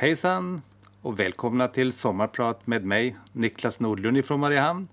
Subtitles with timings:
[0.00, 0.62] Hejsan
[1.02, 4.88] och välkomna till Sommarprat med mig, Niklas Nordlund från Mariehamn.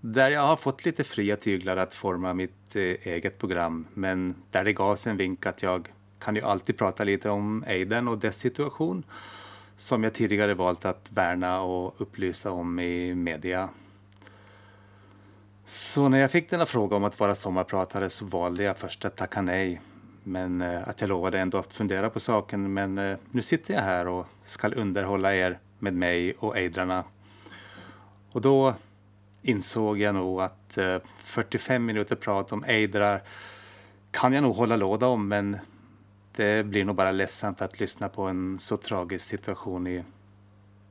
[0.00, 4.64] Där jag har fått lite fria tyglar att forma mitt eh, eget program, men där
[4.64, 5.88] det gavs en vink att jag
[6.18, 9.02] kan ju alltid prata lite om Aiden och dess situation
[9.76, 13.68] som jag tidigare valt att värna och upplysa om i media.
[15.66, 19.16] Så när jag fick denna fråga om att vara sommarpratare så valde jag först att
[19.16, 19.80] tacka nej.
[20.30, 22.72] Men eh, att jag lovade ändå att fundera på saken.
[22.72, 27.04] Men eh, nu sitter jag här och ska underhålla er med mig och ejdrarna.
[28.32, 28.74] Och då
[29.42, 33.22] insåg jag nog att eh, 45 minuter prat om ejdrar
[34.10, 35.58] kan jag nog hålla låda om men
[36.36, 40.04] det blir nog bara ledsamt att lyssna på en så tragisk situation i,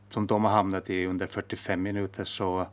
[0.10, 2.68] som de har hamnat i under 45 minuter så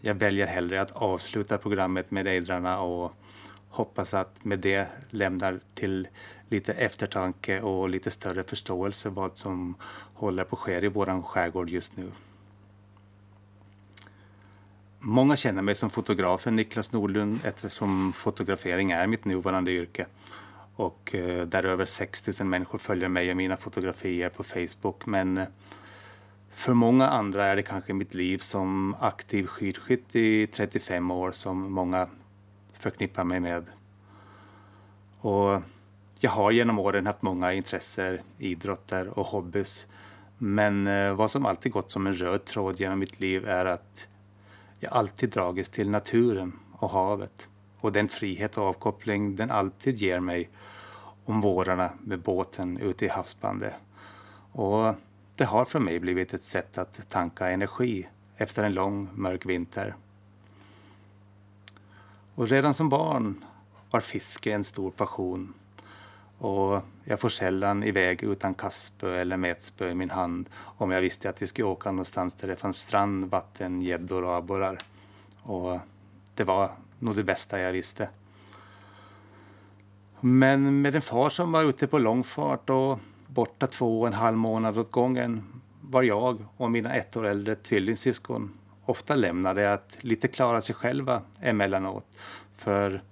[0.00, 3.12] jag väljer hellre att avsluta programmet med ejdrarna och
[3.74, 6.08] hoppas att med det lämnar till
[6.48, 9.74] lite eftertanke och lite större förståelse vad som
[10.14, 12.10] håller på att ske i vår skärgård just nu.
[14.98, 20.06] Många känner mig som fotografen Niklas Nordlund eftersom fotografering är mitt nuvarande yrke.
[20.76, 25.06] Och eh, där över 6000 människor följer mig och mina fotografier på Facebook.
[25.06, 25.46] Men eh,
[26.50, 31.72] för många andra är det kanske mitt liv som aktiv skidskytt i 35 år som
[31.72, 32.08] många
[32.78, 33.64] förknippar mig med.
[35.20, 35.62] Och
[36.20, 39.86] jag har genom åren haft många intressen, idrotter och hobbys.
[40.38, 44.08] Men eh, vad som alltid gått som en röd tråd genom mitt liv är att
[44.78, 47.48] jag alltid dragits till naturen och havet
[47.80, 50.50] och den frihet och avkoppling den alltid ger mig
[51.24, 53.74] om vårarna med båten ute i havsbandet.
[54.52, 54.94] Och
[55.36, 59.94] det har för mig blivit ett sätt att tanka energi efter en lång mörk vinter.
[62.34, 63.44] Och redan som barn
[63.90, 65.54] var fiske en stor passion.
[66.38, 71.28] Och jag får sällan iväg utan kastspö eller metspö i min hand om jag visste
[71.28, 74.78] att vi skulle åka någonstans där det fanns strand, vatten, gäddor och abborrar.
[75.42, 75.78] Och
[76.34, 78.08] det var nog det bästa jag visste.
[80.20, 84.36] Men med en far som var ute på långfart och borta två och en halv
[84.36, 85.42] månad åt gången
[85.80, 88.50] var jag och mina ett år äldre tvillingsyskon
[88.86, 92.18] ofta lämnade att lite klara sig själva emellanåt.
[92.56, 93.02] För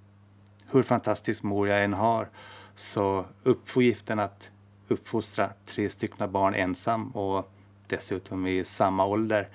[0.71, 2.29] hur fantastisk mor jag än har
[2.75, 4.51] så uppgiften att
[4.87, 7.51] uppfostra tre stycken barn ensam och
[7.87, 9.47] dessutom i samma ålder,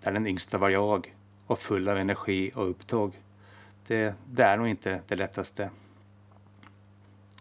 [0.00, 1.14] där den yngsta var jag
[1.46, 3.12] och full av energi och upptåg.
[3.86, 5.70] Det, det är nog inte det lättaste.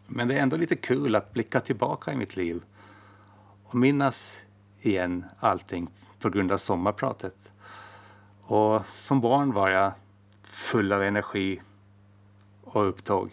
[0.07, 2.63] Men det är ändå lite kul att blicka tillbaka i mitt liv
[3.63, 4.41] och minnas
[4.81, 7.35] igen allting på grund av sommarpratet.
[8.51, 9.91] Och som barn var jag
[10.43, 11.61] full av energi
[12.63, 13.29] och upptåg.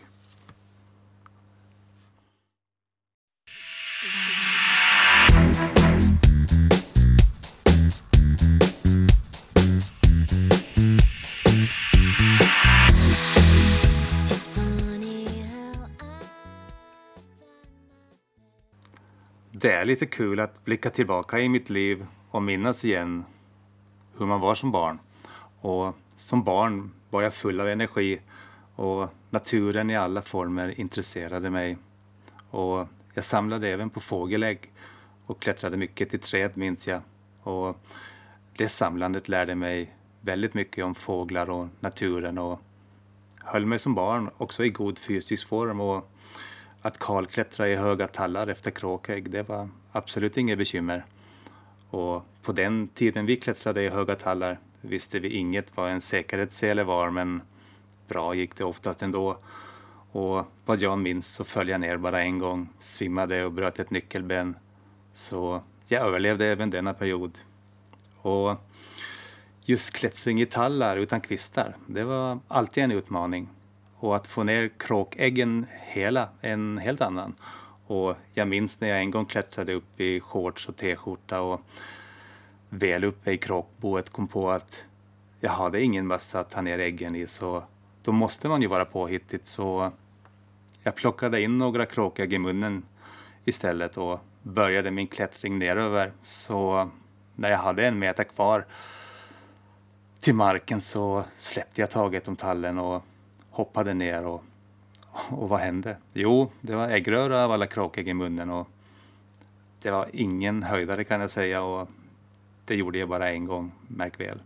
[19.50, 23.24] Det är lite kul att blicka tillbaka i mitt liv och minnas igen
[24.18, 24.98] hur man var som barn.
[25.60, 28.20] Och som barn var jag full av energi
[28.74, 31.76] och naturen i alla former intresserade mig.
[32.50, 34.72] Och jag samlade även på fågelägg
[35.26, 37.00] och klättrade mycket i träd minns jag.
[37.42, 37.76] Och
[38.56, 42.60] det samlandet lärde mig väldigt mycket om fåglar och naturen och
[43.44, 46.10] höll mig som barn också i god fysisk form och
[46.82, 51.04] att kalklättra i höga tallar efter kråkägg, det var absolut inget bekymmer.
[51.90, 56.84] Och på den tiden vi klättrade i höga tallar visste vi inget vad en säkerhetssele
[56.84, 57.42] var, men
[58.08, 59.38] bra gick det oftast ändå.
[60.12, 63.90] Och vad jag minns så föll jag ner bara en gång, svimmade och bröt ett
[63.90, 64.56] nyckelben.
[65.12, 67.38] Så jag överlevde även denna period.
[68.22, 68.56] Och
[69.64, 73.48] just klättring i tallar utan kvistar, det var alltid en utmaning.
[73.96, 77.34] Och att få ner kråkäggen hela, en helt annan.
[77.86, 81.60] Och jag minns när jag en gång klättrade upp i shorts och t-skjorta och
[82.68, 84.84] väl uppe i kråkboet kom på att
[85.40, 87.64] jag hade ingen mössa att ta ner äggen i så
[88.02, 89.92] då måste man ju vara påhittigt så
[90.82, 92.82] jag plockade in några kråkägg i munnen
[93.44, 96.12] istället och började min klättring neröver.
[96.22, 96.90] Så
[97.34, 98.66] när jag hade en meter kvar
[100.20, 103.02] till marken så släppte jag taget om tallen och
[103.50, 104.44] hoppade ner och,
[105.28, 105.96] och vad hände?
[106.12, 108.68] Jo, det var äggröra av alla kråkägg i munnen och
[109.82, 111.88] det var ingen höjdare kan jag säga och
[112.66, 114.40] det gjorde jag bara en gång, märk väl.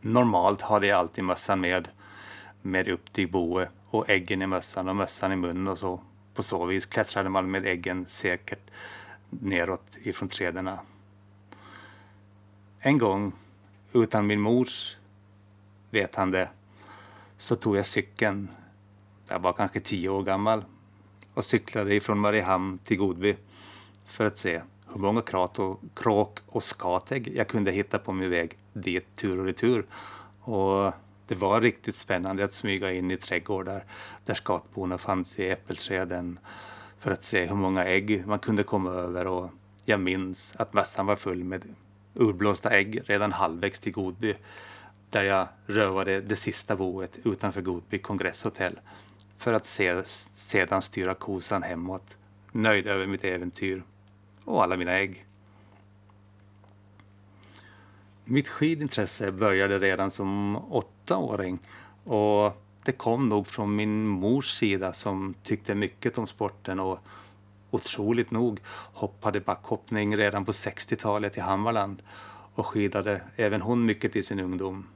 [0.00, 1.88] Normalt hade jag alltid mössan med,
[2.62, 6.00] med upp till boet och äggen i mössan och mössan i munnen och så.
[6.34, 8.70] På så vis klättrade man med äggen säkert
[9.30, 10.70] neråt ifrån träden.
[12.78, 13.32] En gång,
[13.92, 14.96] utan min mors
[15.90, 16.48] vetande,
[17.36, 18.48] så tog jag cykeln.
[19.28, 20.64] Jag var kanske tio år gammal
[21.34, 23.36] och cyklade ifrån Mariehamn till Godby
[24.06, 24.62] för att se
[24.94, 29.38] hur många krat och, kråk och skatägg jag kunde hitta på min väg dit tur
[29.38, 29.86] och retur.
[30.40, 30.92] Och
[31.26, 33.84] det var riktigt spännande att smyga in i trädgårdar
[34.24, 36.38] där skatborna fanns i äppelträden
[36.98, 39.26] för att se hur många ägg man kunde komma över.
[39.26, 39.50] Och
[39.84, 41.62] jag minns att mössan var full med
[42.14, 44.34] urblåsta ägg redan halvvägs till Godby
[45.10, 48.80] där jag rövade det sista boet utanför Godby kongresshotell
[49.38, 50.02] för att se,
[50.32, 52.16] sedan styra kosan hemåt,
[52.52, 53.82] nöjd över mitt äventyr
[54.44, 55.26] och alla mina ägg.
[58.24, 61.58] Mitt skidintresse började redan som åttaåring
[62.04, 66.98] och det kom nog från min mors sida som tyckte mycket om sporten och
[67.70, 68.60] otroligt nog
[68.92, 72.02] hoppade backhoppning redan på 60-talet i Hammarland
[72.54, 74.86] och skidade även hon mycket i sin ungdom.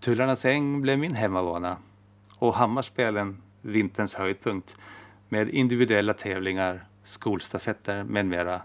[0.00, 1.76] Tullarnas äng blev min hemmabana
[2.38, 4.76] och Hammarspelen vinterns höjdpunkt
[5.28, 8.60] med individuella tävlingar, skolstafetter med mera.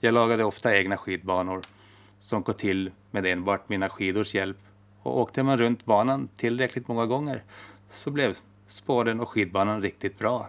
[0.00, 1.62] Jag lagade ofta egna skidbanor
[2.20, 4.58] som går till med enbart mina skidors hjälp
[5.02, 7.42] och åkte man runt banan tillräckligt många gånger
[7.92, 10.48] så blev spåren och skidbanan riktigt bra.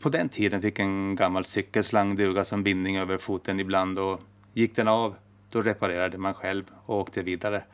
[0.00, 4.20] På den tiden fick en gammal cykelslang duga som bindning över foten ibland och
[4.52, 5.14] gick den av
[5.50, 7.64] då reparerade man själv och åkte vidare.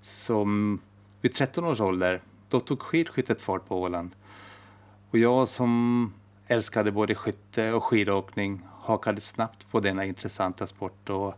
[0.00, 0.80] Som
[1.20, 4.10] vid 13 års ålder, då tog skidskyttet fart på Åland.
[5.10, 6.12] Och jag som
[6.46, 11.34] älskade både skytte och skidåkning hakade snabbt på denna intressanta sport och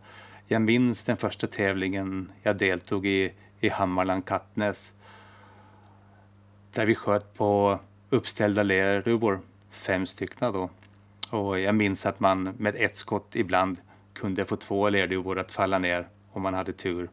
[0.47, 4.93] jag minns den första tävlingen jag deltog i i Hammarland Kattnäs.
[6.71, 9.39] Där vi sköt på uppställda lerduvor,
[9.69, 10.69] fem stycken då.
[11.29, 13.77] Och jag minns att man med ett skott ibland
[14.13, 17.09] kunde få två lerduvor att falla ner om man hade tur.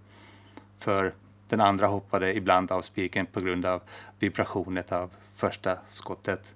[0.79, 1.14] För
[1.49, 3.82] den andra hoppade ibland av spiken på grund av
[4.19, 6.55] vibrationet av första skottet.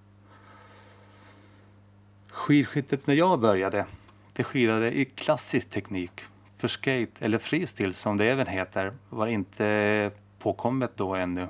[2.39, 3.87] Skidskyttet när jag började,
[4.33, 6.21] det skidade i klassisk teknik.
[6.57, 11.49] För skate, eller freestyle som det även heter, var inte påkommet då ännu.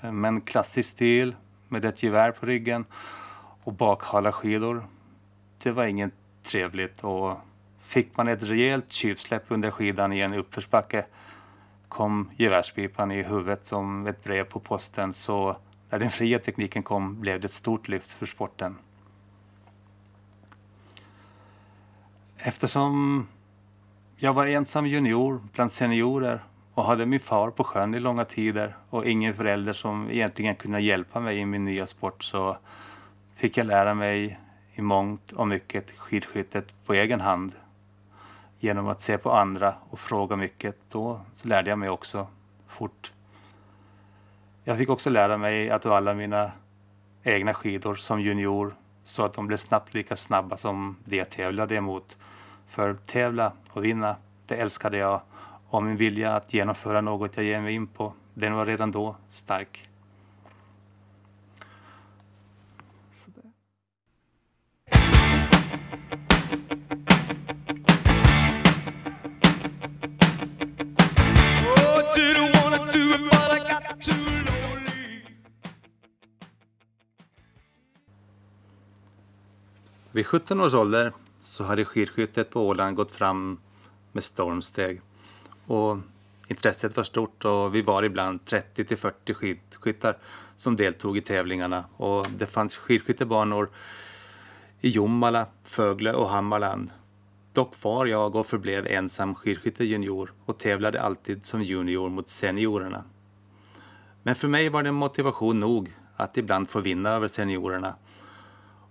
[0.00, 1.36] Men klassisk stil
[1.68, 2.84] med ett gevär på ryggen
[3.64, 4.86] och bakhala skidor,
[5.62, 7.36] det var inget trevligt och
[7.82, 11.04] fick man ett rejält tjuvsläpp under skidan i en uppförsbacke
[11.88, 15.56] kom gevärspipan i huvudet som ett brev på posten så
[15.90, 18.76] när den fria tekniken kom blev det ett stort lyft för sporten.
[22.44, 23.26] Eftersom
[24.16, 26.44] jag var ensam junior bland seniorer
[26.74, 30.80] och hade min far på sjön i långa tider och ingen förälder som egentligen kunde
[30.80, 32.56] hjälpa mig i min nya sport så
[33.34, 34.38] fick jag lära mig
[34.74, 37.52] i mångt och mycket skidskyttet på egen hand
[38.58, 40.76] genom att se på andra och fråga mycket.
[40.90, 42.26] Då lärde jag mig också
[42.68, 43.12] fort.
[44.64, 46.52] Jag fick också lära mig att alla mina
[47.22, 48.74] egna skidor som junior
[49.04, 52.18] så att de blev snabbt lika snabba som det jag tävlade emot.
[52.68, 54.16] För tävla och vinna,
[54.46, 55.20] det älskade jag
[55.68, 59.16] och min vilja att genomföra något jag ger mig in på, den var redan då
[59.30, 59.88] stark.
[80.14, 83.58] Vid 17 års ålder så hade skidskyttet på Åland gått fram
[84.12, 85.00] med stormsteg.
[85.66, 85.98] Och
[86.48, 90.18] intresset var stort och vi var ibland 30 till 40 skidskyttar
[90.56, 91.84] som deltog i tävlingarna.
[91.96, 93.70] Och det fanns skidskyttebanor
[94.80, 96.90] i Jomala, Fögle och Hammarland.
[97.52, 103.04] Dock var jag och förblev ensam skidskyttejunior och tävlade alltid som junior mot seniorerna.
[104.22, 107.94] Men för mig var det motivation nog att ibland få vinna över seniorerna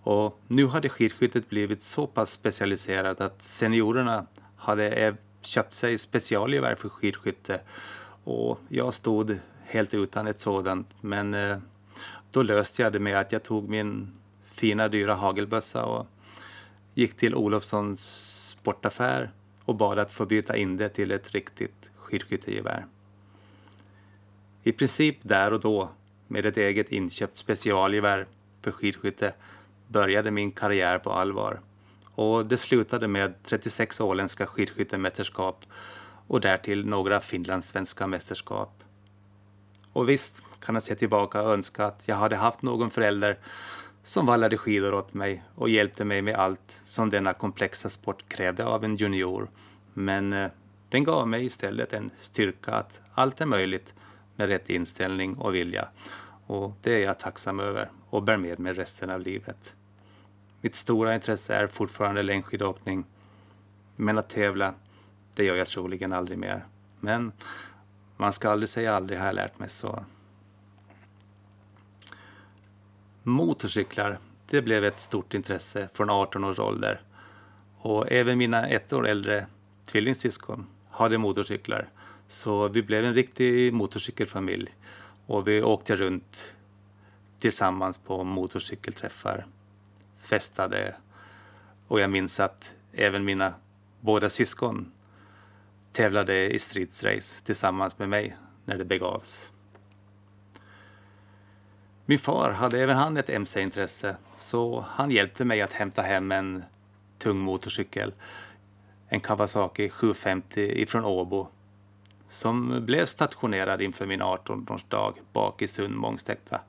[0.03, 6.75] och nu hade skidskyttet blivit så pass specialiserat att seniorerna hade eh, köpt sig specialgevär
[6.75, 7.62] för skidskytte.
[8.24, 10.88] Och jag stod helt utan ett sådant.
[11.01, 11.58] Men eh,
[12.31, 14.12] då löste jag det med att jag tog min
[14.43, 16.08] fina dyra hagelbössa och
[16.93, 18.01] gick till Olofssons
[18.50, 19.31] sportaffär
[19.65, 22.86] och bad att få byta in det till ett riktigt skidskyttegevär.
[24.63, 25.89] I princip där och då,
[26.27, 28.27] med ett eget inköpt specialgevär
[28.62, 29.34] för skidskytte,
[29.91, 31.60] började min karriär på allvar.
[32.15, 35.65] Och det slutade med 36 åländska skidskyttemästerskap
[36.27, 38.83] och därtill några finlandssvenska mästerskap.
[39.93, 43.38] Och visst kan jag se tillbaka och önska att jag hade haft någon förälder
[44.03, 48.65] som vallade skidor åt mig och hjälpte mig med allt som denna komplexa sport krävde
[48.65, 49.48] av en junior.
[49.93, 50.51] Men eh,
[50.89, 53.93] den gav mig istället en styrka att allt är möjligt
[54.36, 55.88] med rätt inställning och vilja.
[56.45, 59.75] Och det är jag tacksam över och bär med mig resten av livet.
[60.62, 63.06] Mitt stora intresse är fortfarande längdskidåkning.
[63.96, 64.74] Men att tävla,
[65.36, 66.65] det gör jag troligen aldrig mer.
[67.00, 67.32] Men
[68.18, 70.06] man ska aldrig säga aldrig har jag lärt mig så.
[73.24, 74.18] Motorcyklar,
[74.50, 77.01] det blev ett stort intresse från 18 års ålder.
[77.77, 79.48] Och även mina ett år äldre
[79.86, 81.89] tvillingsyskon hade motorcyklar.
[82.27, 84.70] Så vi blev en riktig motorcykelfamilj.
[85.25, 86.53] Och vi åkte runt
[87.38, 89.46] tillsammans på motorcykelträffar,
[90.32, 90.96] festade.
[91.88, 93.54] Och jag minns att även mina
[94.00, 94.92] båda syskon
[95.92, 98.36] tävlade i stridsrace tillsammans med mig
[98.66, 99.52] när det begavs.
[102.06, 106.64] Min far hade även han ett mc-intresse så han hjälpte mig att hämta hem en
[107.18, 108.14] tung motorcykel,
[109.08, 111.48] en Kawasaki 750 ifrån Åbo
[112.30, 116.62] som blev stationerad inför min 18-årsdag bak i Sund Mångstäkta.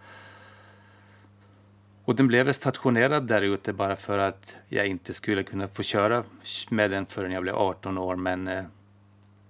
[2.04, 6.24] Och den blev stationerad där ute bara för att jag inte skulle kunna få köra
[6.68, 8.64] med den förrän jag blev 18 år men eh,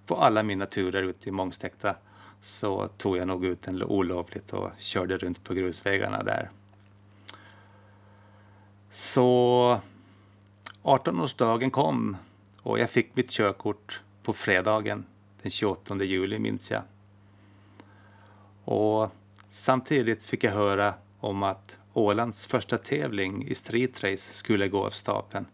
[0.05, 1.95] på alla mina turer ute i Mångstäkta
[2.41, 6.49] så tog jag nog ut den olovligt och körde runt på grusvägarna där.
[8.89, 9.79] Så
[10.83, 12.17] 18-årsdagen kom
[12.61, 15.05] och jag fick mitt körkort på fredagen
[15.41, 16.81] den 28 juli minns jag.
[18.63, 19.11] Och
[19.49, 25.45] samtidigt fick jag höra om att Ålands första tävling i streetrace skulle gå av stapeln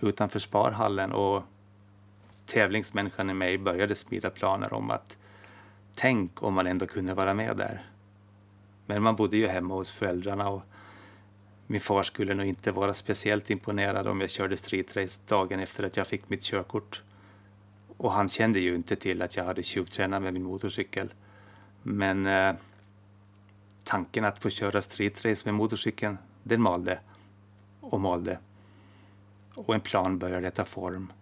[0.00, 1.42] utanför Sparhallen och
[2.46, 5.18] tävlingsmänniskan i mig började smida planer om att
[5.96, 7.86] tänk om man ändå kunde vara med där.
[8.86, 10.62] Men man bodde ju hemma hos föräldrarna och
[11.66, 15.96] min far skulle nog inte vara speciellt imponerad om jag körde streetrace dagen efter att
[15.96, 17.02] jag fick mitt körkort.
[17.96, 21.14] Och han kände ju inte till att jag hade tjuvtränat med min motorcykel.
[21.82, 22.54] Men eh,
[23.88, 26.98] tanken att få köra streetrace med motorcykeln, den malde
[27.80, 28.38] och malde.
[29.54, 31.12] Och en plan började ta form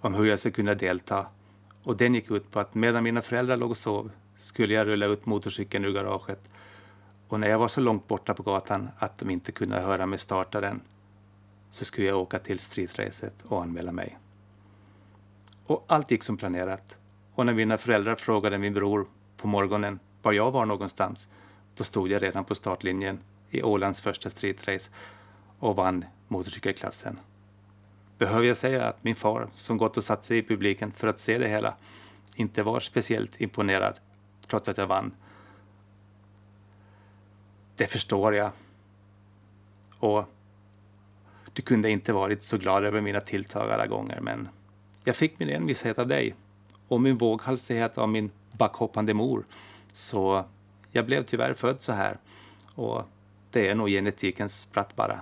[0.00, 1.26] om hur jag skulle kunna delta.
[1.82, 5.06] Och den gick ut på att medan mina föräldrar låg och sov skulle jag rulla
[5.06, 6.52] ut motorcykeln ur garaget.
[7.28, 10.18] Och när jag var så långt borta på gatan att de inte kunde höra mig
[10.18, 10.80] starta den
[11.70, 14.18] så skulle jag åka till streetracet och anmäla mig.
[15.66, 16.98] Och allt gick som planerat.
[17.34, 19.06] Och när mina föräldrar frågade min bror
[19.36, 21.28] på morgonen var jag var någonstans,
[21.76, 23.18] då stod jag redan på startlinjen
[23.50, 24.90] i Ålands första streetrace
[25.58, 27.18] och vann motorcykelklassen.
[28.18, 31.20] Behöver jag säga att min far, som gått och satt sig i publiken för att
[31.20, 31.74] se det hela,
[32.36, 33.94] inte var speciellt imponerad
[34.46, 35.12] trots att jag vann.
[37.76, 38.50] Det förstår jag.
[39.98, 40.24] Och
[41.52, 44.48] du kunde inte varit så glad över mina tilltag alla gånger, men
[45.04, 46.34] jag fick min envishet av dig
[46.88, 49.44] och min våghalsighet av min backhoppande mor.
[49.92, 50.44] Så
[50.94, 52.18] jag blev tyvärr född så här.
[52.74, 53.02] Och
[53.50, 55.20] det är nog genetikens spratt bara.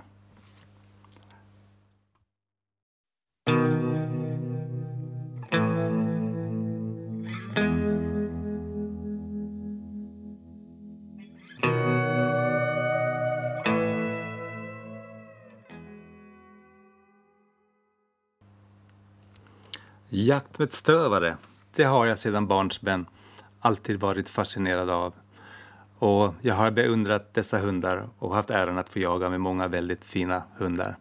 [20.09, 21.37] Jakt med stövare,
[21.75, 23.05] det har jag sedan barnsben
[23.59, 25.22] alltid varit fascinerad av.
[25.99, 30.05] Och jag har beundrat dessa hundar och haft äran att få jaga med många väldigt
[30.05, 30.97] fina hundar.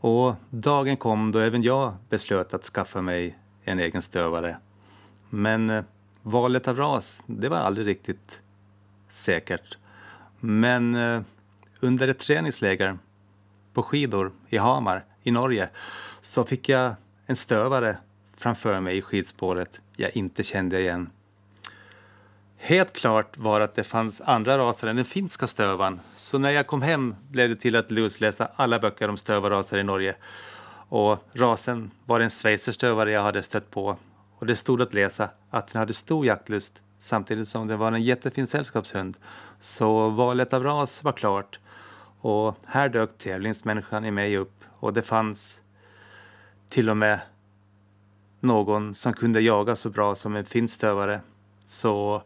[0.00, 4.56] Och dagen kom då även jag beslöt att skaffa mig en egen stövare.
[5.30, 5.84] Men eh,
[6.22, 8.40] valet av ras, det var aldrig riktigt
[9.08, 9.78] säkert.
[10.40, 11.22] Men eh,
[11.80, 12.98] under ett träningsläger
[13.72, 15.68] på skidor i Hamar i Norge
[16.20, 16.94] så fick jag
[17.26, 17.96] en stövare
[18.36, 21.10] framför mig i skidspåret jag inte kände igen.
[22.60, 26.66] Helt klart var att det fanns andra raser än den finska stövan, så när jag
[26.66, 30.16] kom hem blev det till att lusläsa alla böcker om stövarraser i Norge.
[30.88, 33.96] Och rasen var en schweizerstövare jag hade stött på
[34.38, 38.02] och det stod att läsa att den hade stor jaktlust samtidigt som det var en
[38.02, 39.16] jättefin sällskapshund.
[39.60, 41.58] Så valet av ras var klart
[42.20, 45.60] och här dök tävlingsmänniskan i mig upp och det fanns
[46.70, 47.20] till och med
[48.40, 51.20] någon som kunde jaga så bra som en finstövare.
[51.66, 52.22] Så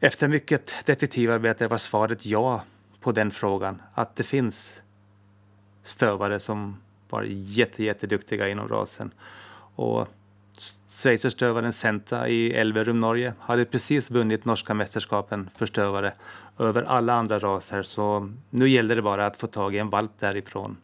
[0.00, 2.62] efter mycket detektivarbete var svaret ja
[3.00, 3.82] på den frågan.
[3.94, 4.82] Att det finns
[5.82, 6.76] stövare som
[7.08, 9.10] var jätte, jätteduktiga inom rasen.
[9.74, 10.08] Och
[10.88, 16.12] schweizerstövaren Senta i Elverum, Norge, hade precis vunnit norska mästerskapen för stövare
[16.58, 20.12] över alla andra raser så nu gällde det bara att få tag i en valp
[20.18, 20.76] därifrån.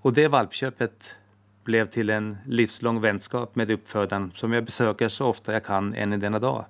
[0.00, 1.16] Och det valpköpet
[1.64, 6.12] blev till en livslång vänskap med uppfödaren som jag besöker så ofta jag kan än
[6.12, 6.64] i denna dag,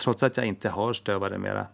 [0.00, 1.66] trots att jag inte har stövare mera.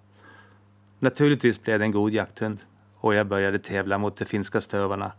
[0.98, 2.58] Naturligtvis blev det en god jakthund
[2.96, 5.12] och jag började tävla mot de finska stövarna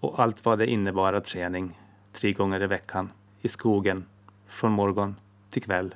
[0.00, 1.80] och allt vad det innebar av träning
[2.12, 4.04] tre gånger i veckan i skogen
[4.48, 5.16] från morgon
[5.50, 5.94] till kväll.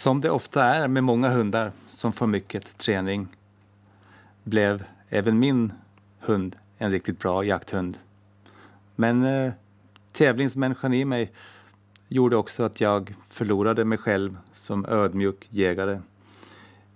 [0.00, 3.28] Som det ofta är med många hundar som får mycket träning
[4.44, 5.72] blev även min
[6.18, 7.98] hund en riktigt bra jakthund.
[8.96, 9.52] Men eh,
[10.12, 11.32] tävlingsmänniskan i mig
[12.08, 16.00] gjorde också att jag förlorade mig själv som ödmjuk jägare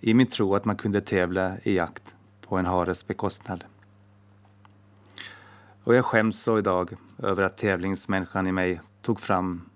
[0.00, 3.64] i min tro att man kunde tävla i jakt på en hares bekostnad.
[5.82, 9.70] Och jag skäms så idag över att tävlingsmänniskan i mig tog fram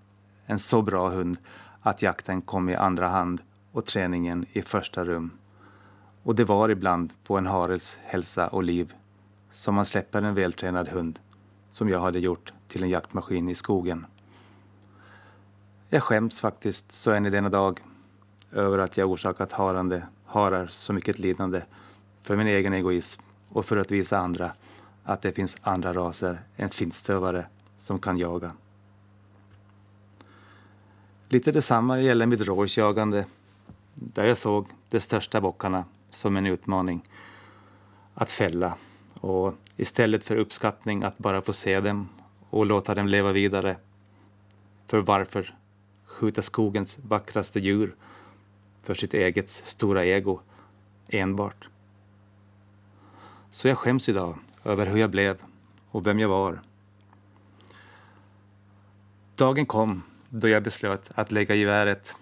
[0.45, 1.37] en så bra hund
[1.81, 5.31] att jakten kom i andra hand och träningen i första rum.
[6.23, 8.93] Och det var ibland på en hares hälsa och liv
[9.51, 11.19] som man släpper en vältränad hund
[11.71, 14.05] som jag hade gjort till en jaktmaskin i skogen.
[15.89, 17.79] Jag skäms faktiskt så än i denna dag
[18.51, 21.61] över att jag orsakat harande harar så mycket lidande
[22.23, 24.51] för min egen egoism och för att visa andra
[25.03, 27.45] att det finns andra raser än finstövare
[27.77, 28.51] som kan jaga.
[31.31, 33.25] Lite detsamma gäller mitt rådjursjagande
[33.93, 37.01] där jag såg de största bockarna som en utmaning
[38.13, 38.75] att fälla
[39.19, 42.09] och istället för uppskattning att bara få se dem
[42.49, 43.77] och låta dem leva vidare.
[44.87, 45.55] För varför
[46.05, 47.95] skjuta skogens vackraste djur
[48.81, 50.39] för sitt eget stora ego
[51.07, 51.67] enbart?
[53.51, 55.37] Så jag skäms idag över hur jag blev
[55.91, 56.59] och vem jag var.
[59.35, 62.15] Dagen kom då jag beslöt att lägga geväret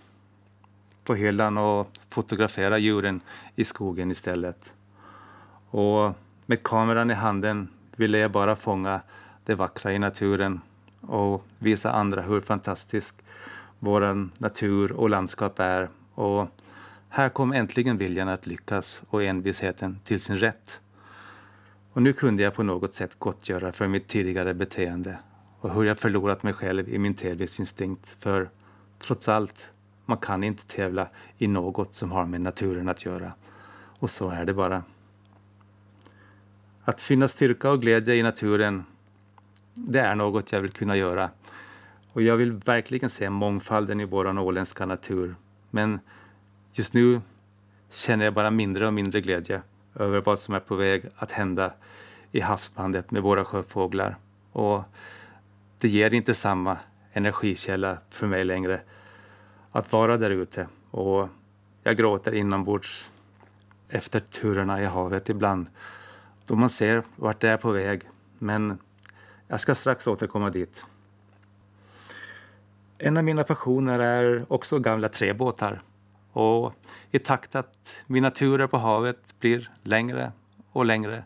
[1.04, 3.22] på hyllan och fotografera djuren
[3.56, 4.74] i skogen istället.
[5.70, 6.14] Och
[6.46, 9.02] med kameran i handen ville jag bara fånga
[9.46, 10.62] det vackra i naturen
[11.02, 13.16] och visa andra hur fantastisk
[13.80, 15.90] vår natur och landskap är.
[16.14, 16.48] Och
[17.10, 20.80] här kom äntligen viljan att lyckas och envisheten till sin rätt.
[21.94, 25.18] Och nu kunde jag på något sätt gottgöra för mitt tidigare beteende
[25.68, 28.18] och hur jag förlorat mig själv i min tävlingsinstinkt.
[28.20, 28.50] För
[29.00, 29.70] trots allt,
[30.06, 33.34] man kan inte tävla i något som har med naturen att göra.
[34.00, 34.84] Och så är det bara.
[36.84, 38.84] Att finna styrka och glädje i naturen,
[39.74, 41.30] det är något jag vill kunna göra.
[42.14, 45.36] Och jag vill verkligen se mångfalden i vår åländska natur.
[45.70, 46.00] Men
[46.74, 47.22] just nu
[47.92, 49.62] känner jag bara mindre och mindre glädje
[49.96, 51.74] över vad som är på väg att hända
[52.32, 54.18] i havsbandet med våra sjöfåglar.
[54.52, 54.84] Och
[55.80, 56.78] det ger inte samma
[57.14, 58.82] energikälla för mig längre
[59.72, 60.68] att vara där ute.
[60.92, 61.30] Och
[61.84, 63.10] jag gråter inombords
[63.90, 65.68] efter turerna i havet ibland
[66.48, 68.02] då man ser vart det är på väg.
[68.40, 68.80] Men
[69.48, 70.84] jag ska strax återkomma dit.
[72.98, 75.82] En av mina passioner är också gamla träbåtar.
[76.32, 76.74] Och
[77.12, 80.32] i takt att mina turer på havet blir längre
[80.72, 81.24] och längre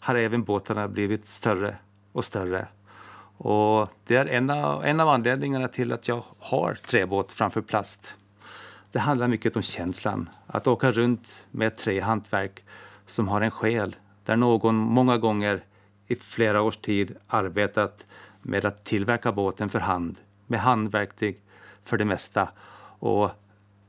[0.00, 1.76] har även båtarna blivit större
[2.12, 2.68] och större.
[3.36, 8.16] Och det är en av, en av anledningarna till att jag har träbåt framför plast.
[8.92, 12.64] Det handlar mycket om känslan, att åka runt med ett trähantverk
[13.06, 15.64] som har en själ där någon många gånger
[16.06, 18.06] i flera års tid arbetat
[18.42, 21.42] med att tillverka båten för hand, med handverktyg
[21.82, 22.48] för det mesta.
[22.98, 23.30] Och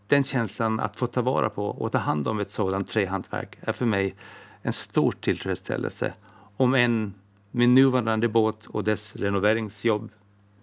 [0.08, 3.72] den känslan att få ta vara på och ta hand om ett sådant trähantverk är
[3.72, 4.16] för mig
[4.62, 6.14] en stor tillfredsställelse.
[6.58, 7.14] Om än
[7.58, 10.10] min nuvarande båt och dess renoveringsjobb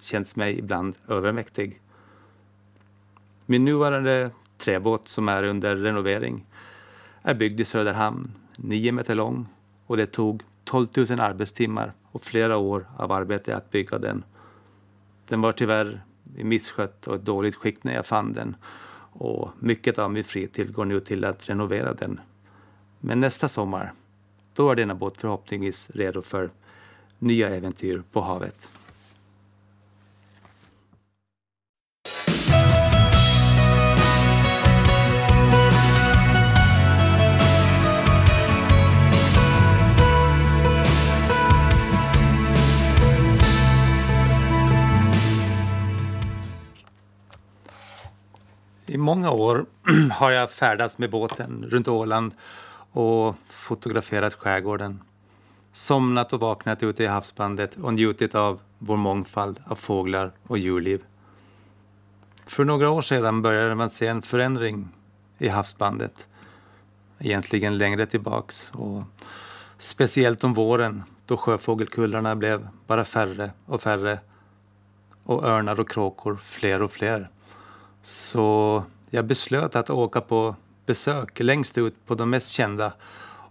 [0.00, 1.80] känns mig ibland övermäktig.
[3.46, 6.46] Min nuvarande träbåt som är under renovering
[7.22, 9.48] är byggd i Söderhamn, nio meter lång,
[9.86, 14.24] och det tog 12 000 arbetstimmar och flera år av arbete att bygga den.
[15.28, 16.04] Den var tyvärr
[16.36, 18.56] i misskött och ett dåligt skick när jag fann den
[19.12, 22.20] och mycket av min fritid går nu till att renovera den.
[23.00, 23.92] Men nästa sommar,
[24.54, 26.50] då är denna båt förhoppningsvis redo för
[27.22, 28.68] nya äventyr på havet.
[48.86, 49.66] I många år
[50.12, 52.34] har jag färdats med båten runt Åland
[52.92, 55.00] och fotograferat skärgården.
[55.72, 61.04] Somnat och vaknat ute i havsbandet och njutit av vår mångfald av fåglar och djurliv.
[62.46, 64.88] För några år sedan började man se en förändring
[65.38, 66.28] i havsbandet.
[67.18, 68.70] Egentligen längre tillbaks.
[68.74, 69.02] Och
[69.78, 74.18] speciellt om våren då sjöfågelkullarna blev bara färre och färre
[75.24, 77.28] och örnar och kråkor fler och fler.
[78.02, 80.56] Så jag beslöt att åka på
[80.86, 82.92] besök längst ut på de mest kända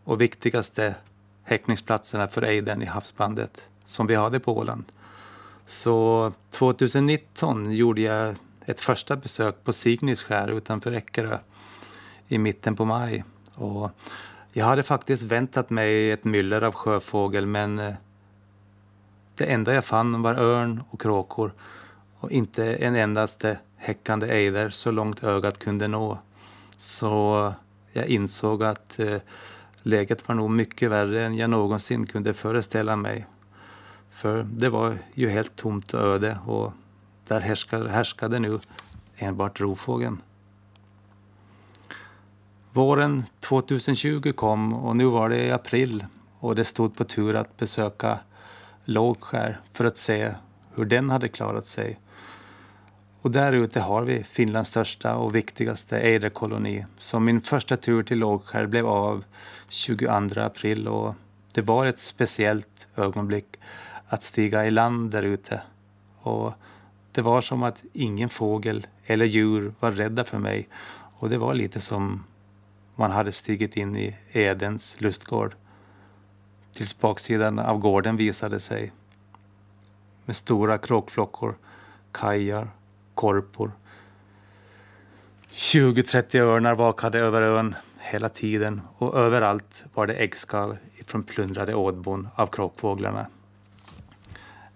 [0.03, 0.95] och viktigaste
[1.51, 4.83] häckningsplatserna för ejdern i havsbandet som vi hade på Åland.
[5.65, 8.35] Så 2019 gjorde jag
[8.65, 11.37] ett första besök på Signis skär utanför Eckerö
[12.27, 13.23] i mitten på maj.
[13.55, 13.91] Och
[14.53, 17.93] jag hade faktiskt väntat mig ett myller av sjöfågel men eh,
[19.35, 21.53] det enda jag fann var örn och kråkor
[22.19, 26.17] och inte en endaste häckande ejder så långt ögat kunde nå.
[26.77, 27.53] Så
[27.91, 29.17] jag insåg att eh,
[29.83, 33.25] läget var nog mycket värre än jag någonsin kunde föreställa mig.
[34.09, 36.73] För det var ju helt tomt och öde och
[37.27, 38.59] där härskade, härskade nu
[39.15, 40.21] enbart rovfågeln.
[42.73, 46.05] Våren 2020 kom och nu var det i april
[46.39, 48.19] och det stod på tur att besöka
[48.85, 50.33] Lågskär för att se
[50.75, 51.99] hur den hade klarat sig.
[53.21, 56.85] Och där ute har vi Finlands största och viktigaste ejderkoloni.
[56.97, 59.23] Så min första tur till Lågskär blev av
[59.69, 61.15] 22 april och
[61.53, 63.45] det var ett speciellt ögonblick
[64.07, 65.61] att stiga i land där ute.
[66.21, 66.53] Och
[67.11, 70.67] det var som att ingen fågel eller djur var rädda för mig
[71.17, 72.23] och det var lite som
[72.95, 75.55] man hade stigit in i Edens lustgård.
[76.71, 78.91] Tills baksidan av gården visade sig
[80.25, 81.57] med stora kråkflockor,
[82.11, 82.67] kajar,
[83.21, 83.71] korpor.
[85.51, 92.27] 20-30 örnar vakade över ön hela tiden och överallt var det äggskal från plundrade ådbon
[92.35, 93.25] av kråkfåglarna.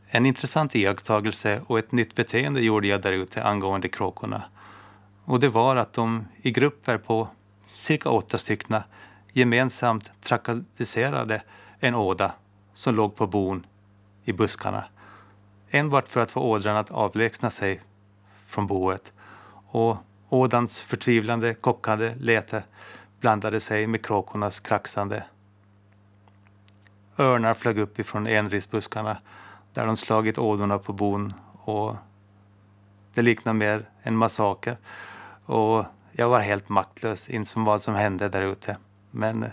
[0.08, 4.44] En intressant iakttagelse och ett nytt beteende gjorde jag där ute angående kråkorna.
[5.24, 7.28] Och det var att de i grupper på
[7.76, 8.82] cirka åtta stycken
[9.34, 11.42] gemensamt trakasserade
[11.80, 12.32] en åda
[12.74, 13.66] som låg på bon
[14.24, 14.84] i buskarna.
[15.70, 17.82] Enbart för att få ådran att avlägsna sig
[18.56, 19.14] från boet.
[19.68, 19.98] Och
[20.30, 22.64] ådans förtvivlande, kockande lete
[23.20, 25.24] blandade sig med kråkornas kraxande.
[27.18, 29.18] Örnar flög upp ifrån enrisbuskarna
[29.74, 31.96] där de slagit ådorna på bon och
[33.14, 34.78] det liknar mer en massaker.
[35.46, 38.78] Och jag var helt maktlös inför vad som hände där ute.
[39.12, 39.46] Men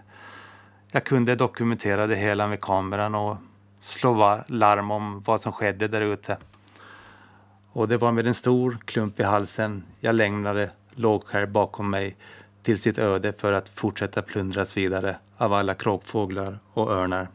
[0.90, 3.36] jag kunde dokumentera det hela med kameran och
[3.80, 6.36] slå larm om vad som skedde där ute.
[7.72, 12.16] Och det var med en stor klump i halsen jag lämnade Lågskär bakom mig
[12.62, 17.28] till sitt öde för att fortsätta plundras vidare av alla kråkfåglar och örnar.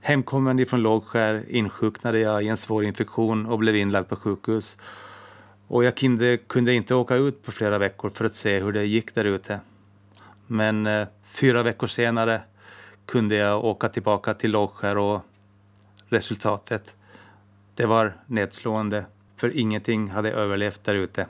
[0.00, 4.76] Hemkommen ifrån Lågskär insjuknade jag i en svår infektion och blev inlagd på sjukhus.
[5.68, 8.84] Och jag kunde, kunde inte åka ut på flera veckor för att se hur det
[8.84, 9.60] gick där ute.
[10.46, 12.42] Men eh, fyra veckor senare
[13.06, 15.20] kunde jag åka tillbaka till Lågskär och
[16.08, 16.94] resultatet,
[17.74, 19.06] det var nedslående.
[19.36, 21.26] För ingenting hade överlevt där ute.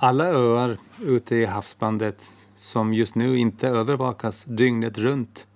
[0.00, 5.46] Alla öar ute i havsbandet som just nu inte övervakas dygnet runt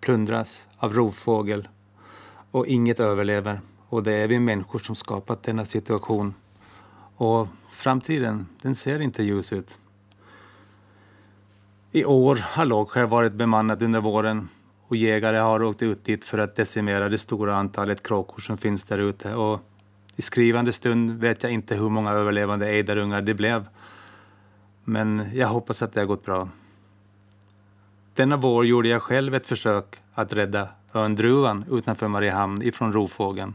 [0.00, 1.68] plundras av rovfågel
[2.50, 3.60] och inget överlever.
[3.90, 6.34] Och det är vi människor som skapat denna situation.
[7.16, 9.78] Och framtiden, den ser inte ljus ut.
[11.92, 14.48] I år har Lågskär varit bemannat under våren
[14.88, 18.84] och jägare har åkt ut dit för att decimera det stora antalet kråkor som finns
[18.84, 19.34] där ute.
[19.34, 19.60] Och
[20.16, 23.68] i skrivande stund vet jag inte hur många överlevande ejderungar det blev.
[24.84, 26.48] Men jag hoppas att det har gått bra.
[28.14, 33.54] Denna vår gjorde jag själv ett försök att rädda ön Druvan utanför Mariehamn ifrån rovfågeln.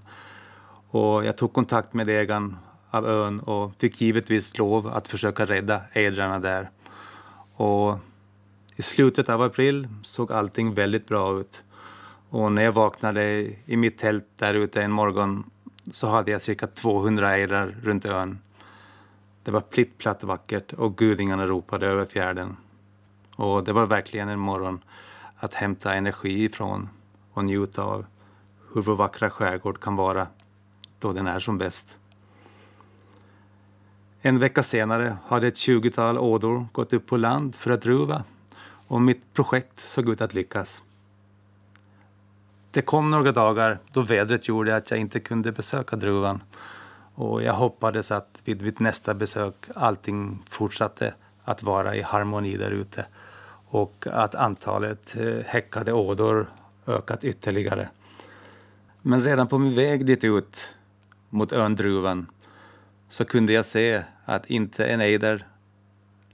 [0.95, 2.58] Och jag tog kontakt med ägaren
[2.89, 6.69] av ön och fick givetvis lov att försöka rädda ejdrarna där.
[7.55, 7.97] Och
[8.75, 11.63] i slutet av april såg allting väldigt bra ut.
[12.29, 13.23] Och när jag vaknade
[13.65, 15.43] i mitt tält där ute en morgon
[15.91, 18.39] så hade jag cirka 200 ejdrar runt ön.
[19.43, 22.58] Det var plittplatt vackert och gudingarna ropade över fjärden.
[23.36, 24.79] Och det var verkligen en morgon
[25.38, 26.89] att hämta energi ifrån
[27.34, 28.05] och njuta av
[28.73, 30.27] hur vår vackra skärgård kan vara
[31.05, 31.97] då den är som bäst.
[34.21, 38.23] En vecka senare hade ett tjugotal ådor gått upp på land för att ruva
[38.87, 40.83] och mitt projekt såg ut att lyckas.
[42.71, 46.43] Det kom några dagar då vädret gjorde att jag inte kunde besöka druvan
[47.15, 51.13] och jag hoppades att vid mitt nästa besök allting fortsatte
[51.43, 53.05] att vara i harmoni där ute
[53.67, 56.49] och att antalet eh, häckade ådor
[56.87, 57.89] ökat ytterligare.
[59.01, 60.74] Men redan på min väg dit ut
[61.36, 62.28] mot ön Druvan
[63.10, 65.48] så kunde jag se att inte en ejder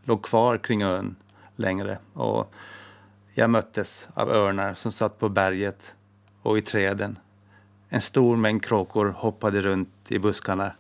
[0.03, 1.15] låg kvar kring ön
[1.55, 2.53] längre och
[3.33, 5.95] jag möttes av örnar som satt på berget
[6.41, 7.19] och i träden.
[7.89, 10.71] En stor mängd kråkor hoppade runt i buskarna.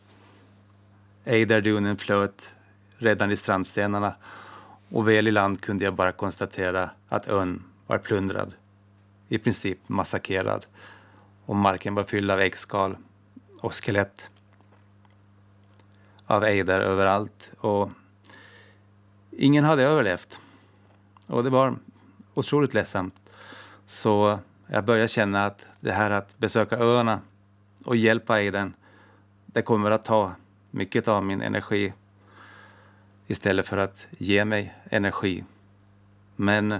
[1.25, 2.51] Ejderdunen flöt
[2.97, 4.15] redan i strandstenarna
[4.89, 8.53] och väl i land kunde jag bara konstatera att ön var plundrad,
[9.27, 10.65] i princip massakrerad
[11.45, 12.97] och marken var fylld av äggskal
[13.61, 14.29] och skelett
[16.25, 17.89] av ejdar överallt och
[19.31, 20.39] ingen hade överlevt.
[21.27, 21.75] Och det var
[22.33, 23.33] otroligt ledsamt.
[23.85, 27.21] Så jag började känna att det här att besöka öarna
[27.85, 28.73] och hjälpa ejdern,
[29.45, 30.31] det kommer att ta
[30.71, 31.93] mycket av min energi
[33.27, 35.43] istället för att ge mig energi.
[36.35, 36.79] Men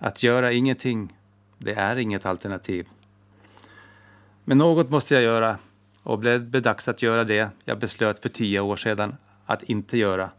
[0.00, 1.16] att göra ingenting,
[1.58, 2.88] det är inget alternativ.
[4.44, 5.58] Men något måste jag göra
[6.08, 9.16] och blev det dags att göra det jag beslöt för tio år sedan
[9.46, 10.30] att inte göra.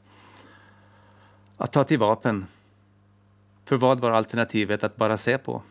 [1.58, 2.46] Att ta till vapen.
[3.66, 5.62] För vad var alternativet att bara se på?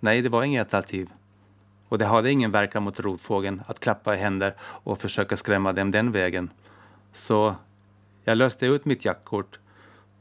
[0.00, 1.10] Nej, det var inget alternativ.
[1.88, 5.90] Och det hade ingen verkan mot rovfågeln att klappa i händer och försöka skrämma dem
[5.90, 6.50] den vägen.
[7.12, 7.54] Så
[8.24, 9.58] jag löste ut mitt jaktkort,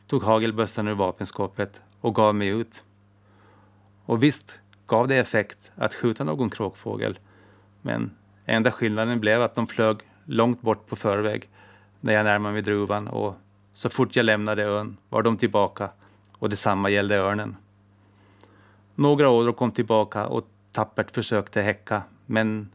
[0.08, 2.84] tog hagelbössan ur vapenskåpet och gav mig ut.
[4.06, 7.20] Och visst gav det effekt att skjuta någon kråkfågel,
[7.82, 8.12] men
[8.48, 11.50] enda skillnaden blev att de flög långt bort på förväg
[12.00, 13.36] när jag närmade mig druvan och
[13.74, 15.90] så fort jag lämnade ön var de tillbaka
[16.38, 17.56] och detsamma gällde örnen.
[18.96, 22.70] Några ådror kom tillbaka och tappert försökte häcka, men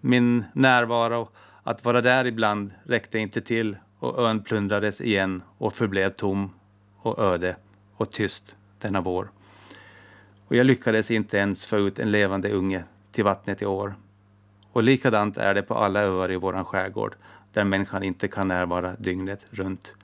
[0.00, 1.28] min närvaro,
[1.62, 6.52] att vara där ibland, räckte inte till och ön plundrades igen och förblev tom
[6.96, 7.56] och öde
[7.96, 9.30] och tyst denna vår.
[10.48, 13.94] Och jag lyckades inte ens få ut en levande unge till vattnet i år.
[14.72, 17.16] Och likadant är det på alla öar i våran skärgård
[17.52, 19.94] där människan inte kan närvara dygnet runt.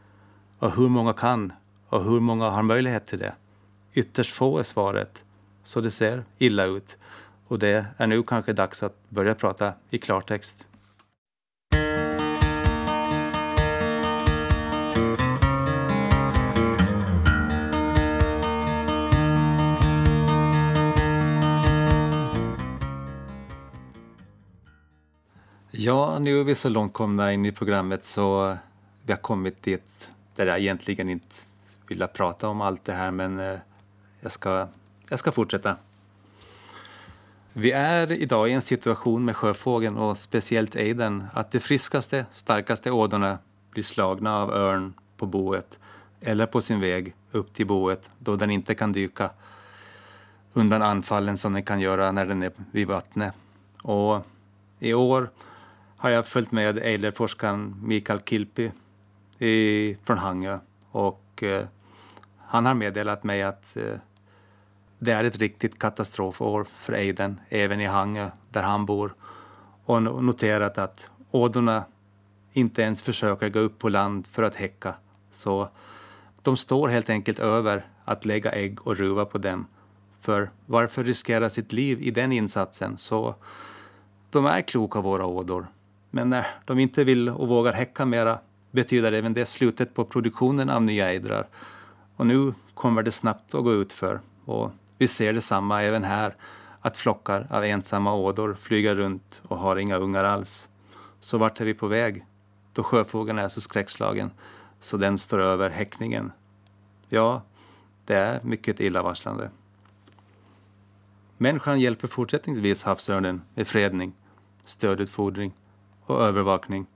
[0.59, 1.53] Och hur många kan
[1.89, 3.35] och hur många har möjlighet till det?
[3.95, 5.25] Ytterst få är svaret.
[5.65, 6.97] Så det ser illa ut.
[7.49, 10.67] Och det är nu kanske dags att börja prata i klartext.
[25.79, 28.57] Ja, nu är vi så långt komna in i programmet så
[29.03, 31.37] vi har kommit dit där jag egentligen inte
[31.89, 33.59] vill prata om allt det här men eh,
[34.21, 34.69] jag ska,
[35.11, 35.77] jag ska fortsätta.
[37.53, 42.91] Vi är idag i en situation med sjöfågeln och speciellt ejdern att de friskaste, starkaste
[42.91, 43.39] ådorna
[43.71, 45.79] blir slagna av örn på boet
[46.21, 49.31] eller på sin väg upp till boet då den inte kan dyka
[50.53, 53.35] undan anfallen som den kan göra när den är vid vattnet.
[53.83, 54.27] Och
[54.79, 55.31] i år
[56.07, 58.73] har jag följt med ejderforskaren Mikael Kilpi
[59.39, 60.59] i, från Hangö
[60.91, 61.67] och eh,
[62.39, 63.99] han har meddelat mig att eh,
[64.99, 69.15] det är ett riktigt katastrofår för ejden, även i Hangö där han bor
[69.85, 71.85] och noterat att ådorna
[72.53, 74.95] inte ens försöker gå upp på land för att häcka.
[75.33, 75.69] Så
[76.43, 79.67] de står helt enkelt över att lägga ägg och ruva på dem.
[80.21, 82.99] För varför riskera sitt liv i den insatsen?
[82.99, 83.35] Så
[84.31, 85.67] de är kloka våra ådor.
[86.17, 88.39] Men när de inte vill och vågar häcka mera
[88.71, 91.47] betyder även det slutet på produktionen av nya ejdrar.
[92.17, 94.21] Och nu kommer det snabbt att gå utför.
[94.45, 96.35] Och vi ser detsamma även här,
[96.81, 100.69] att flockar av ensamma ådor flyger runt och har inga ungar alls.
[101.21, 102.25] Så vart är vi på väg?
[102.73, 104.31] Då sjöfågeln är så skräckslagen
[104.81, 106.33] så den står över häckningen.
[107.09, 107.43] Ja,
[108.05, 109.51] det är mycket illavarslande.
[111.39, 114.13] Människan hjälper fortsättningsvis havsörnen med fredning,
[114.65, 115.53] stödutfodring
[116.07, 116.87] och övervakning.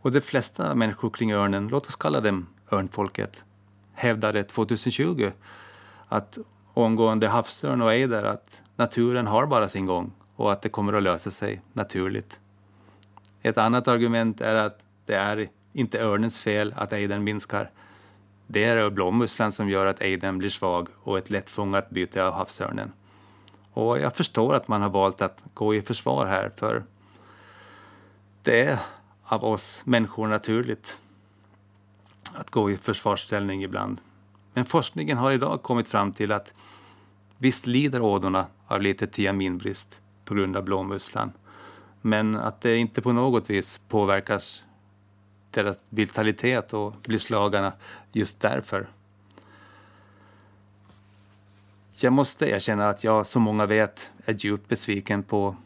[0.00, 3.44] Och de flesta människor kring örnen, låt oss kalla dem örnfolket,
[3.92, 5.30] hävdade 2020
[6.08, 6.38] att
[6.74, 11.02] omgående havsörn och ejder att naturen har bara sin gång och att det kommer att
[11.02, 12.40] lösa sig naturligt.
[13.42, 17.70] Ett annat argument är att det är inte örnens fel att ejdern minskar.
[18.46, 22.92] Det är blåmusslan som gör att ejdern blir svag och ett lättfångat byte av havsörnen.
[23.72, 26.84] Och jag förstår att man har valt att gå i försvar här för
[28.48, 28.78] det är
[29.24, 31.00] av oss människor naturligt
[32.34, 34.00] att gå i försvarsställning ibland.
[34.54, 36.54] Men forskningen har idag kommit fram till att
[37.38, 41.32] visst lider ådorna av lite tiaminbrist på grund av blåmusslan,
[42.00, 44.62] men att det inte på något vis påverkas
[45.50, 47.72] deras vitalitet och blir slagna
[48.12, 48.88] just därför.
[52.00, 55.56] Jag måste erkänna att jag, som många vet, är djupt besviken på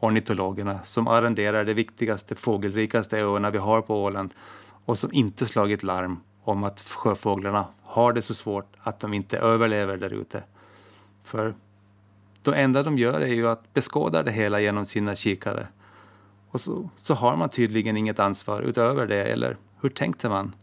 [0.00, 4.30] ornitologerna som arrenderar de viktigaste fågelrikaste öarna vi har på Åland
[4.84, 9.38] och som inte slagit larm om att sjöfåglarna har det så svårt att de inte
[9.38, 10.42] överlever där ute.
[11.24, 11.54] För
[12.42, 15.66] det enda de gör är ju att beskåda det hela genom sina kikare.
[16.50, 20.54] Och så, så har man tydligen inget ansvar utöver det, eller hur tänkte man?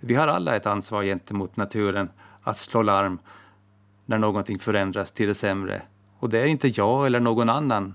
[0.00, 2.08] Vi har alla ett ansvar gentemot naturen
[2.42, 3.18] att slå larm
[4.06, 5.82] när någonting förändras till det sämre.
[6.18, 7.94] Och det är inte jag eller någon annan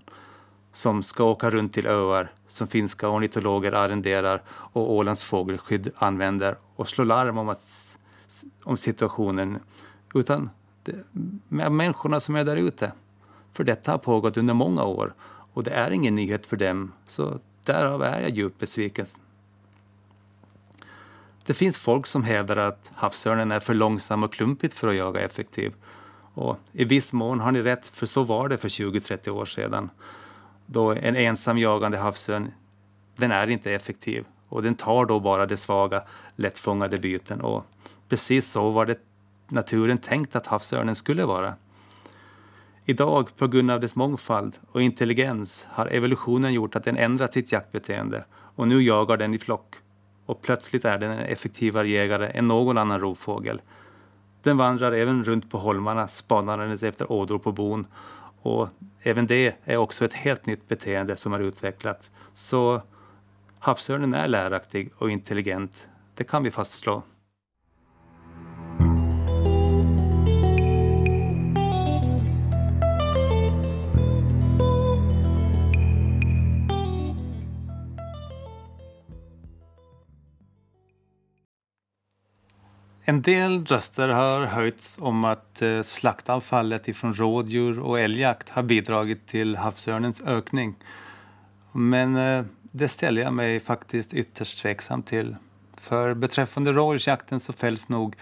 [0.74, 6.88] som ska åka runt till öar som finska ornitologer arrenderar och Ålands fågelskydd använder och
[6.88, 7.98] slå larm om, att,
[8.64, 9.60] om situationen,
[10.14, 10.50] utan
[10.84, 10.96] det,
[11.48, 12.92] med människorna som är där ute.
[13.54, 15.14] För detta har pågått under många år
[15.54, 19.06] och det är ingen nyhet för dem, så därav är jag djupt besviken.
[21.46, 25.22] Det finns folk som hävdar att havsörnen är för långsam och klumpigt för att jaga
[25.22, 25.74] effektiv.
[26.34, 29.90] Och I viss mån har ni rätt, för så var det för 20-30 år sedan.
[30.66, 32.52] Då en ensam jagande havsörn,
[33.16, 36.04] den är inte effektiv och den tar då bara de svaga,
[36.36, 37.42] lättfångade byten.
[37.42, 37.66] Och
[38.10, 39.00] precis så var det
[39.48, 41.54] naturen tänkt att havsörnen skulle vara.
[42.86, 47.52] Idag, på grund av dess mångfald och intelligens, har evolutionen gjort att den ändrat sitt
[47.52, 49.76] jaktbeteende och nu jagar den i flock.
[50.26, 53.62] Och plötsligt är den en effektivare jägare än någon annan rovfågel.
[54.44, 57.88] Den vandrar även runt på holmarna spanandes efter ådror på bon
[58.44, 58.70] och
[59.02, 62.12] även det är också ett helt nytt beteende som har utvecklats.
[62.34, 62.82] Så
[63.60, 67.04] havsörnen är läraktig och intelligent, det kan vi fastslå.
[83.06, 89.28] En del röster har höjts om att eh, slaktavfallet ifrån rådjur och älgjakt har bidragit
[89.28, 90.76] till havsörnens ökning.
[91.72, 95.36] Men eh, det ställer jag mig faktiskt ytterst tveksam till.
[95.78, 98.16] För beträffande rådjursjakten så fälls nog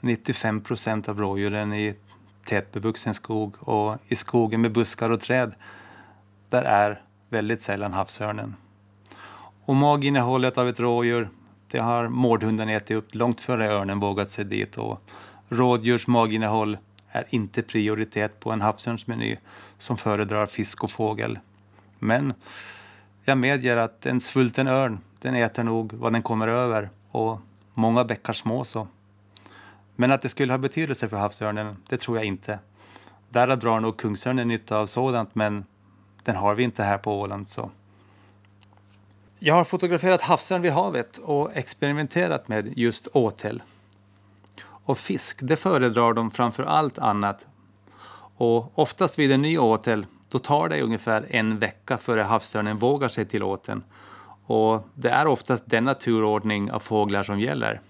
[0.00, 1.94] 95 procent av rådjuren i
[2.44, 5.54] tätbevuxen skog och i skogen med buskar och träd.
[6.48, 8.54] Där är väldigt sällan havsörnen.
[9.64, 11.28] Och maginnehållet av ett rådjur
[11.70, 15.00] det har mårdhunden ätit upp långt före örnen vågat sig dit och
[15.48, 19.36] rådjurs maginnehåll är inte prioritet på en havsörnsmeny
[19.78, 21.38] som föredrar fisk och fågel.
[21.98, 22.34] Men
[23.24, 27.40] jag medger att en svulten örn, den äter nog vad den kommer över och
[27.74, 28.88] många bäckar små så.
[29.96, 32.58] Men att det skulle ha betydelse för havsörnen, det tror jag inte.
[33.28, 35.64] Där drar nog kungsörnen nytta av sådant, men
[36.22, 37.70] den har vi inte här på Åland så.
[39.38, 43.62] Jag har fotograferat havsörn vid havet och experimenterat med just åtel.
[44.60, 47.46] Och fisk, det föredrar de framför allt annat.
[48.36, 53.08] Och oftast vid en ny åtel, då tar det ungefär en vecka före havsörnen vågar
[53.08, 53.82] sig till åten.
[54.46, 57.80] Och det är oftast denna turordning av fåglar som gäller.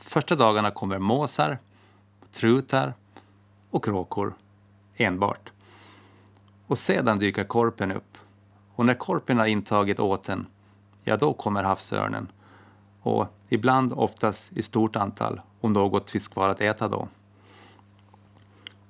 [0.00, 1.58] Första dagarna kommer måsar,
[2.32, 2.94] trutar
[3.70, 4.34] och kråkor
[4.96, 5.50] enbart.
[6.66, 8.13] Och sedan dyker korpen upp.
[8.74, 10.46] Och när korpen har intagit åten,
[11.04, 12.28] ja då kommer havsörnen.
[13.00, 17.08] Och ibland, oftast i stort antal, om något fisk kvar att äta då.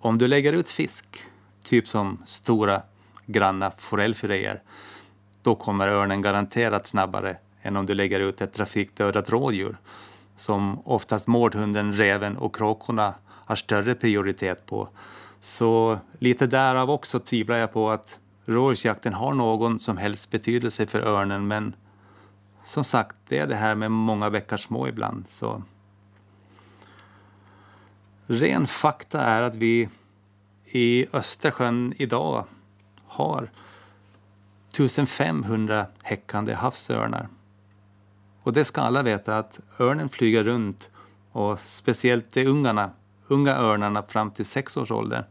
[0.00, 1.06] Om du lägger ut fisk,
[1.64, 2.82] typ som stora
[3.26, 4.62] granna forellfiléer,
[5.42, 9.76] då kommer örnen garanterat snabbare än om du lägger ut ett trafikdödat rådjur
[10.36, 14.88] som oftast mårdhunden, räven och kråkorna har större prioritet på.
[15.40, 21.00] Så lite därav också tvivlar jag på att rådjursjakten har någon som helst betydelse för
[21.00, 21.74] örnen men
[22.64, 25.24] som sagt, det är det här med många bäckar små ibland.
[25.28, 25.62] Så.
[28.26, 29.88] Ren fakta är att vi
[30.64, 32.44] i Östersjön idag
[33.06, 33.50] har
[34.68, 37.28] 1500 häckande havsörnar.
[38.42, 40.90] Och det ska alla veta att örnen flyger runt
[41.32, 42.90] och speciellt de ungarna,
[43.26, 45.26] unga örnarna fram till sex års ålder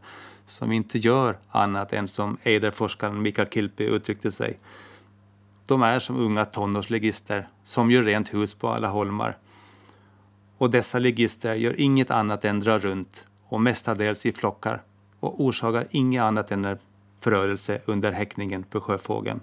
[0.46, 4.58] som inte gör annat än som Eider-forskaren Mikael Kilpi uttryckte sig.
[5.66, 9.38] De är som unga tonårsligister som gör rent hus på alla holmar.
[10.58, 14.82] Och dessa ligister gör inget annat än dra runt och mestadels i flockar
[15.20, 16.78] och orsakar inget annat än
[17.20, 19.40] förödelse under häckningen för sjöfågeln.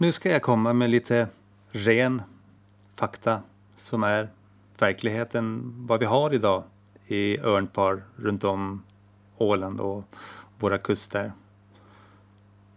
[0.00, 1.28] Nu ska jag komma med lite
[1.70, 2.22] ren
[2.94, 3.42] fakta
[3.76, 4.28] som är
[4.78, 6.62] verkligheten, vad vi har idag
[7.06, 8.82] i örnpar runt om
[9.38, 10.04] Åland och
[10.58, 11.32] våra kuster.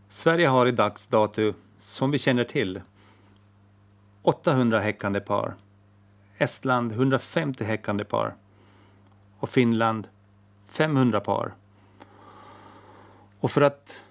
[0.09, 2.81] Sverige har i dags dato, som vi känner till,
[4.21, 5.55] 800 häckande par.
[6.37, 8.35] Estland 150 häckande par.
[9.39, 10.07] Och Finland
[10.67, 11.53] 500 par.
[13.39, 14.01] Och för att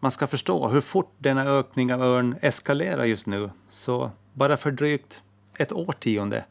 [0.00, 4.70] man ska förstå hur fort denna ökning av örn eskalerar just nu, så bara för
[4.70, 5.22] drygt
[5.58, 6.44] ett årtionde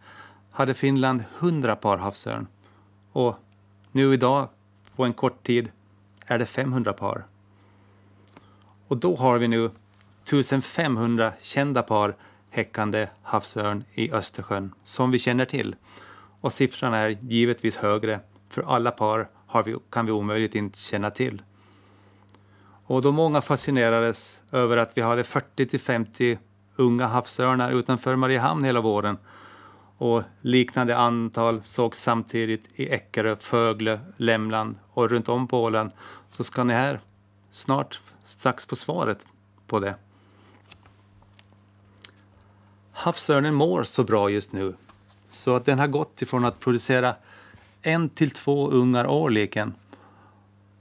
[0.52, 2.48] hade Finland 100 par havsörn.
[3.12, 3.36] Och
[3.92, 4.48] nu idag,
[4.96, 5.72] på en kort tid,
[6.26, 7.26] är det 500 par.
[8.88, 9.72] Och då har vi nu
[10.24, 12.16] 1500 kända par
[12.50, 15.76] häckande havsörn i Östersjön som vi känner till.
[16.42, 18.20] Och siffran är givetvis högre,
[18.50, 19.30] för alla par
[19.66, 21.42] vi, kan vi omöjligt inte känna till.
[22.90, 26.40] Och då många fascinerades över att vi hade 40 till 50
[26.76, 29.18] unga havsörnar utanför Mariehamn hela våren
[29.98, 35.92] och liknande antal sågs samtidigt i Eckerö, Fögle, Lämland och runt om på Åland
[36.32, 37.00] så ska ni här
[37.52, 39.26] snart strax få svaret
[39.68, 39.96] på det.
[42.92, 44.74] Havsörnen mår så bra just nu
[45.30, 47.16] så att den har gått ifrån att producera
[47.82, 49.74] en till två ungar årligen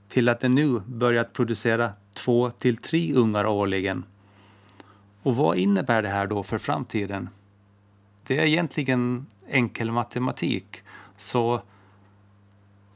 [0.09, 4.05] till att den nu börjat producera två till tre ungar årligen.
[5.23, 7.29] Och vad innebär det här då för framtiden?
[8.27, 10.83] Det är egentligen enkel matematik.
[11.17, 11.63] Så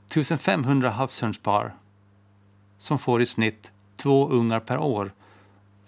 [0.06, 1.74] 1500 havsörnspar
[2.78, 5.12] som får i snitt två ungar per år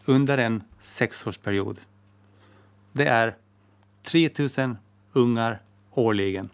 [0.04, 1.80] under en sexårsperiod.
[2.92, 3.36] Det är
[4.02, 4.76] 3000
[5.12, 6.48] ungar årligen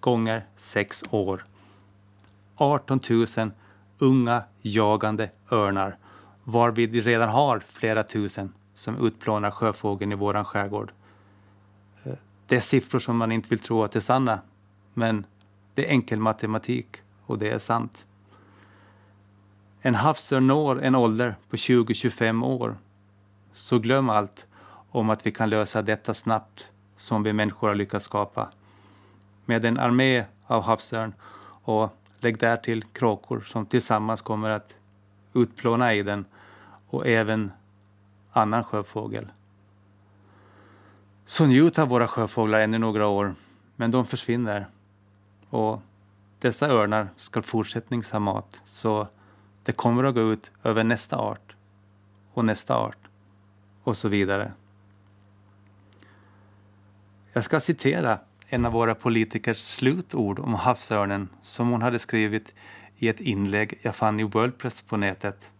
[0.00, 1.44] gånger sex år.
[2.56, 3.26] 18 000
[3.98, 5.98] unga jagande örnar
[6.44, 10.92] varvid vi redan har flera tusen som utplånar sjöfågeln i våran skärgård.
[12.04, 12.12] Eh,
[12.46, 14.40] det är siffror som man inte vill tro att det är sanna,
[14.94, 15.26] men
[15.74, 18.06] det är enkel matematik och det är sant.
[19.80, 22.76] En havsörn når en ålder på 20-25 år.
[23.52, 24.46] Så glöm allt
[24.90, 28.48] om att vi kan lösa detta snabbt som vi människor har lyckats skapa.
[29.44, 31.14] Med en armé av havsörn
[31.62, 34.74] och lägg därtill kråkor som tillsammans kommer att
[35.34, 36.24] utplåna ejden
[36.86, 37.52] och även
[38.32, 39.28] annan sjöfågel.
[41.26, 43.34] Så njut av våra sjöfåglar ännu några år,
[43.76, 44.66] men de försvinner.
[45.50, 45.80] Och
[46.38, 49.08] dessa örnar ska fortsättnings ha mat, så
[49.62, 51.56] det kommer att gå ut över nästa art
[52.32, 52.98] och nästa art
[53.82, 54.52] och så vidare.
[57.32, 58.18] Jag ska citera
[58.54, 62.54] en av våra politikers slutord om havsörnen som hon hade skrivit
[62.96, 65.50] i ett inlägg jag fann i Worldpress på nätet.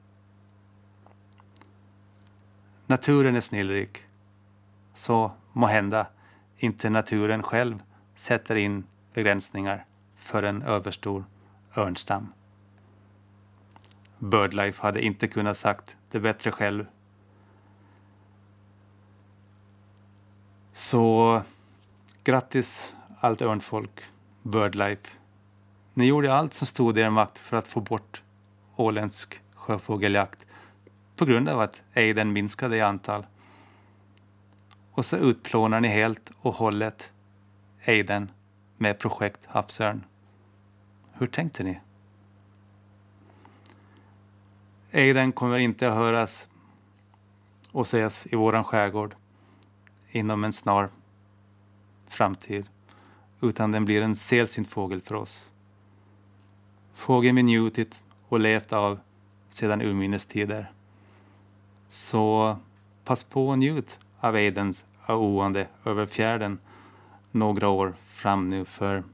[2.86, 3.98] Naturen är snillrik.
[4.92, 6.06] Så må hända
[6.58, 7.82] inte naturen själv
[8.14, 8.84] sätter in
[9.14, 9.84] begränsningar
[10.16, 11.24] för en överstor
[11.76, 12.32] örnstam.
[14.18, 16.86] Birdlife hade inte kunnat sagt det bättre själv.
[20.72, 21.42] Så
[22.24, 24.00] grattis allt örnfolk,
[24.42, 25.08] Birdlife.
[25.94, 28.22] Ni gjorde allt som stod i er makt för att få bort
[28.76, 30.46] åländsk sjöfågeljakt
[31.16, 33.26] på grund av att ejden minskade i antal.
[34.92, 37.12] Och så utplånar ni helt och hållet
[37.84, 38.30] ejden
[38.76, 40.04] med projekt Havsörn.
[41.12, 41.80] Hur tänkte ni?
[44.90, 46.48] Ejden kommer inte att höras
[47.72, 49.14] och ses i våran skärgård
[50.10, 50.90] inom en snar
[52.14, 52.66] framtid,
[53.40, 55.50] utan den blir en sällsynt fågel för oss.
[56.94, 58.98] Fågeln vi njutit och levt av
[59.48, 60.72] sedan urminnes tider.
[61.88, 62.56] Så
[63.04, 66.58] pass på och njut av ejdens aoande över fjärden
[67.30, 69.04] några år fram nu för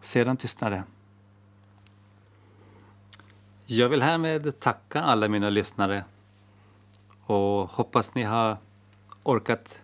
[0.00, 0.84] sedan tystnar det.
[3.66, 6.04] Jag vill härmed tacka alla mina lyssnare
[7.24, 8.56] och hoppas ni har
[9.22, 9.82] orkat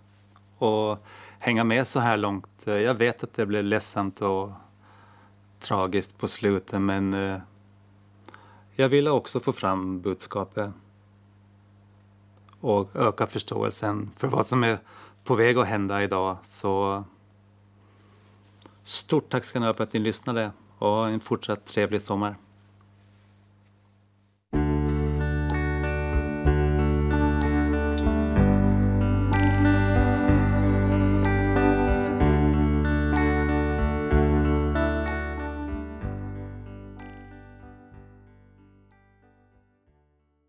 [0.59, 0.99] och
[1.39, 2.49] hänga med så här långt.
[2.65, 4.51] Jag vet att det blev ledsamt och
[5.59, 7.39] tragiskt på slutet men eh,
[8.73, 10.71] jag ville också få fram budskapet
[12.61, 14.79] och öka förståelsen för vad som är
[15.25, 16.37] på väg att hända idag.
[16.43, 17.05] Så
[18.83, 22.37] stort tack ska ni ha för att ni lyssnade och en fortsatt trevlig sommar.